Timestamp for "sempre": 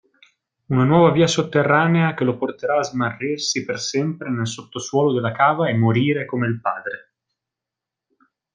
3.79-4.31